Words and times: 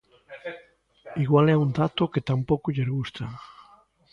Igual 1.23 1.45
é 1.53 1.55
un 1.65 1.69
dato 1.81 2.11
que 2.13 2.25
tampouco 2.29 2.73
lles 2.75 2.89
gusta. 2.95 3.25